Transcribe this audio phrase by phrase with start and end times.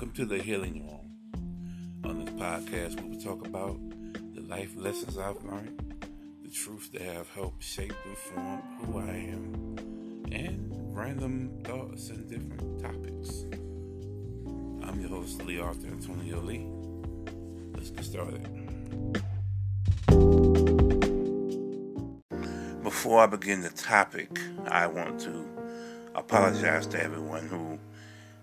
[0.00, 2.04] Welcome to the Healing Room.
[2.04, 3.78] On this podcast, we will talk about
[4.34, 6.06] the life lessons I've learned,
[6.42, 9.76] the truths that have helped shape and form who I am,
[10.32, 13.44] and random thoughts and different topics.
[14.88, 16.66] I'm your host, Lee Arthur Antonio Lee.
[17.74, 18.42] Let's get started.
[22.82, 25.44] Before I begin the topic, I want to
[26.14, 27.78] apologize to everyone who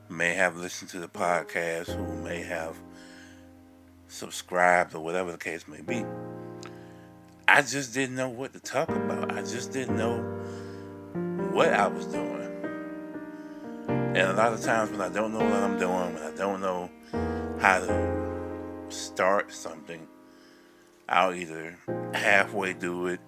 [0.09, 2.77] may have listened to the podcast, who may have
[4.07, 6.05] subscribed, or whatever the case may be.
[7.47, 9.31] I just didn't know what to talk about.
[9.31, 10.17] I just didn't know
[11.51, 12.35] what I was doing.
[13.87, 16.61] And a lot of times when I don't know what I'm doing, when I don't
[16.61, 16.89] know
[17.59, 20.07] how to start something,
[21.07, 21.77] I'll either
[22.13, 23.19] halfway do it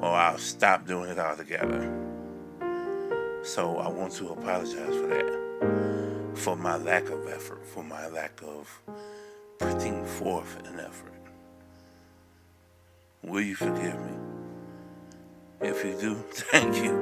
[0.00, 2.09] or I'll stop doing it altogether.
[3.42, 8.42] So I want to apologize for that, for my lack of effort, for my lack
[8.42, 8.68] of
[9.58, 11.14] putting forth an effort.
[13.22, 14.12] Will you forgive me?
[15.62, 16.92] If you do, thank you.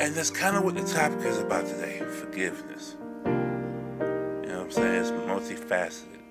[0.00, 2.96] And that's kind of what the topic is about today forgiveness.
[3.26, 4.94] You know what I'm saying?
[4.94, 6.22] It's multifaceted.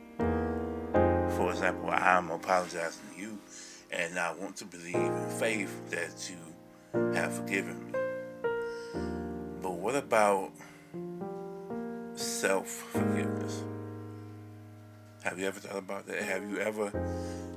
[1.37, 3.39] For example, I'm apologizing to you,
[3.91, 7.92] and I want to believe in faith that you have forgiven me.
[9.94, 10.52] What about
[12.16, 13.63] self forgiveness?
[15.23, 16.23] Have you ever thought about that?
[16.23, 16.91] Have you ever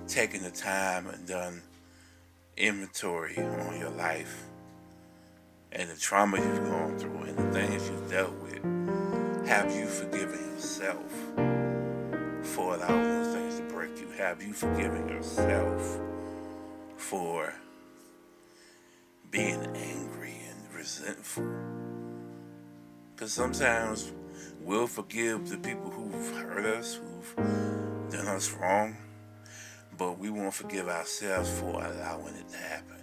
[0.06, 1.62] taken the time and done
[2.58, 4.44] inventory on your life
[5.72, 9.48] and the trauma you've gone through and the things you've dealt with?
[9.48, 11.10] Have you forgiven yourself
[12.42, 14.10] for allowing those things to break you?
[14.10, 15.98] Have you forgiven yourself
[16.98, 17.54] for
[19.30, 21.75] being angry and resentful?
[23.26, 24.12] Because sometimes
[24.60, 27.34] we'll forgive the people who've hurt us, who've
[28.08, 28.96] done us wrong,
[29.98, 33.00] but we won't forgive ourselves for allowing it to happen.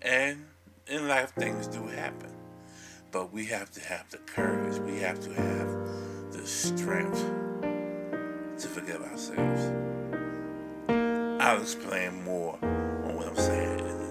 [0.00, 0.46] And
[0.86, 2.30] in life, things do happen,
[3.10, 7.18] but we have to have the courage, we have to have the strength
[8.58, 9.72] to forgive ourselves.
[11.42, 14.05] I'll explain more on what I'm saying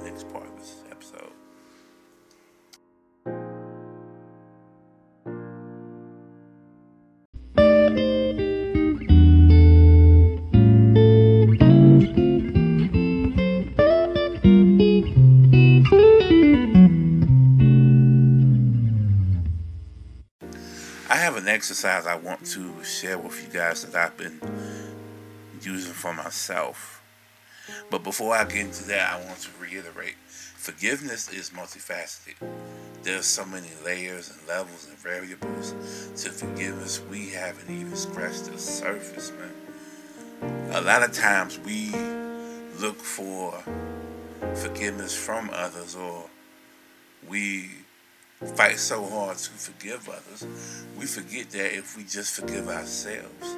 [21.08, 24.40] I have an exercise I want to share with you guys that I've been
[25.62, 27.04] using for myself.
[27.92, 32.34] But before I get into that, I want to reiterate forgiveness is multifaceted.
[33.04, 35.74] There's so many layers and levels and variables
[36.24, 37.00] to forgiveness.
[37.08, 40.72] We haven't even scratched the surface, man.
[40.72, 41.92] A lot of times we
[42.80, 43.64] look for
[44.56, 46.24] forgiveness from others or
[47.30, 47.70] we
[48.44, 50.46] fight so hard to forgive others,
[50.98, 53.56] we forget that if we just forgive ourselves,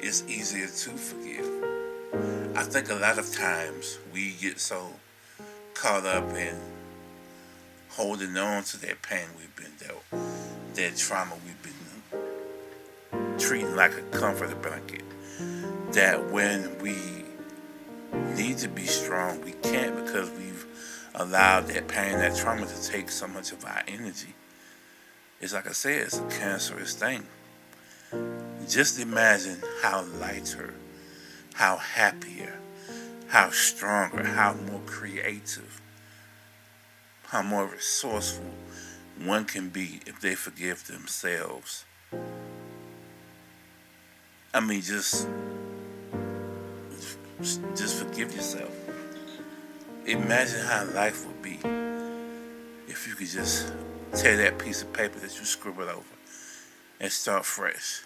[0.00, 2.56] it's easier to forgive.
[2.56, 4.92] I think a lot of times we get so
[5.74, 6.56] caught up in
[7.90, 10.04] holding on to that pain we've been dealt,
[10.74, 11.72] that trauma we've been
[13.38, 15.02] treating like a comforter blanket,
[15.92, 16.96] that when we
[18.34, 20.55] need to be strong, we can't because we've
[21.16, 24.34] allowed that pain, that trauma to take so much of our energy.
[25.40, 27.26] It's like I said, it's a cancerous thing.
[28.68, 30.74] Just imagine how lighter,
[31.54, 32.58] how happier,
[33.28, 35.80] how stronger, how more creative,
[37.26, 38.50] how more resourceful
[39.24, 41.84] one can be if they forgive themselves.
[44.52, 45.28] I mean, just
[47.74, 48.72] just forgive yourself.
[50.06, 51.58] Imagine how life would be
[52.86, 53.72] if you could just
[54.14, 56.04] tear that piece of paper that you scribbled over
[57.00, 58.02] and start fresh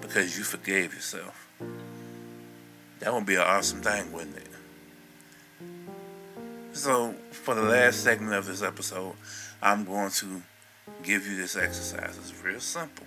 [0.00, 1.48] because you forgave yourself.
[2.98, 4.48] That would be an awesome thing, wouldn't it?
[6.72, 9.14] So, for the last segment of this episode,
[9.62, 10.42] I'm going to
[11.04, 12.18] give you this exercise.
[12.18, 13.06] It's real simple.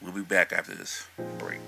[0.00, 1.06] We'll be back after this
[1.38, 1.60] break.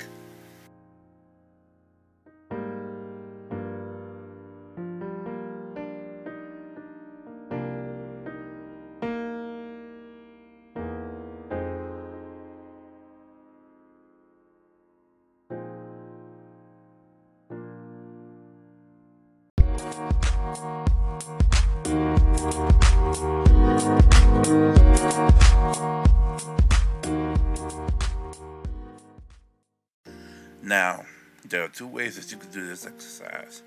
[31.72, 33.62] Two ways that you can do this exercise.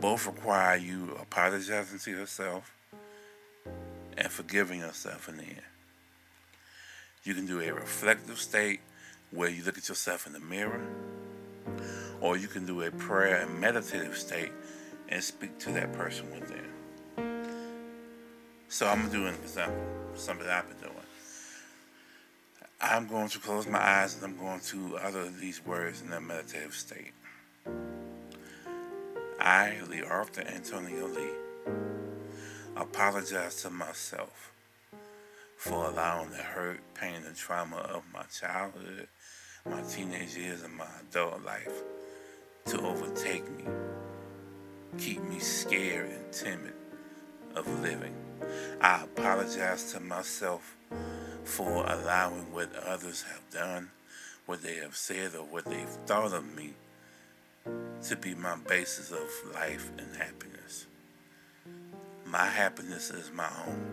[0.00, 2.72] Both require you apologizing to yourself
[4.16, 5.62] and forgiving yourself in the end.
[7.24, 8.80] You can do a reflective state
[9.30, 10.86] where you look at yourself in the mirror,
[12.20, 14.52] or you can do a prayer and meditative state
[15.08, 16.70] and speak to that person within.
[18.68, 19.80] So I'm gonna do an example,
[20.14, 21.03] something I've been doing.
[22.86, 26.20] I'm going to close my eyes and I'm going to utter these words in a
[26.20, 27.12] meditative state.
[29.40, 31.72] I, Lee Arthur Antonio Lee,
[32.76, 34.52] apologize to myself
[35.56, 39.08] for allowing the hurt, pain, and trauma of my childhood,
[39.64, 41.82] my teenage years, and my adult life
[42.66, 43.64] to overtake me,
[44.98, 46.74] keep me scared and timid
[47.56, 48.14] of living.
[48.82, 50.76] I apologize to myself
[51.44, 53.90] for allowing what others have done,
[54.46, 56.72] what they have said, or what they've thought of me
[58.02, 60.86] to be my basis of life and happiness.
[62.26, 63.84] My happiness is my own.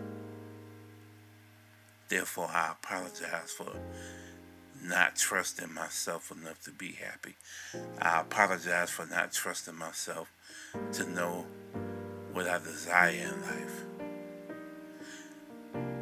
[2.08, 3.72] Therefore, I apologize for
[4.82, 7.36] not trusting myself enough to be happy.
[8.00, 10.30] I apologize for not trusting myself
[10.92, 11.46] to know
[12.32, 13.84] what I desire in life.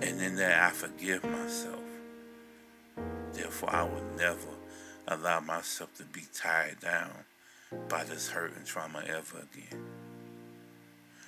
[0.02, 1.80] And in that, I forgive myself.
[3.32, 4.48] Therefore, I will never
[5.08, 7.10] allow myself to be tied down
[7.88, 9.80] by this hurt and trauma ever again.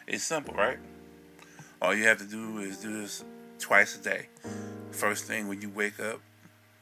[0.07, 0.79] It's simple, right?
[1.81, 3.25] All you have to do is do this
[3.59, 4.27] twice a day.
[4.91, 6.21] First thing when you wake up,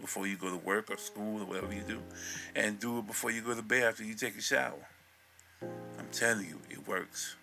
[0.01, 2.01] before you go to work or school or whatever you do,
[2.55, 4.87] and do it before you go to bed after you take a shower.
[5.63, 7.37] I'm telling you, it works.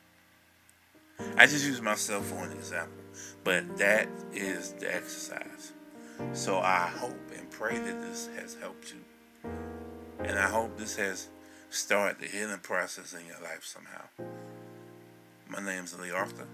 [1.37, 3.03] I just use myself for an example,
[3.43, 5.73] but that is the exercise.
[6.33, 9.51] So I hope and pray that this has helped you.
[10.19, 11.27] And I hope this has
[11.69, 14.05] started the healing process in your life somehow.
[15.47, 16.47] My name is Lee Arthur.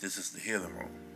[0.00, 1.07] This is the Healing Room.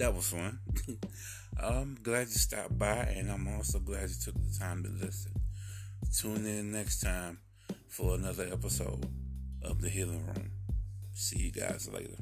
[0.00, 0.58] That was fun.
[1.62, 4.88] I'm um, glad you stopped by, and I'm also glad you took the time to
[4.88, 5.32] listen.
[6.16, 7.38] Tune in next time
[7.86, 9.06] for another episode
[9.62, 10.52] of The Healing Room.
[11.12, 12.16] See you guys later.